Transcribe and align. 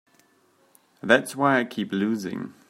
That's 1.03 1.35
why 1.35 1.59
I 1.59 1.63
keep 1.63 1.91
losing. 1.91 2.55